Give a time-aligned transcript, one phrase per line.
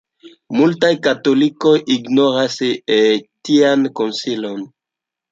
[0.59, 2.55] Multaj katolikoj ignoras
[3.49, 4.65] tian konsilon.